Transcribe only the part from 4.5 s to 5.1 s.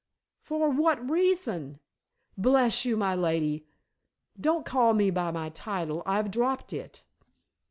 call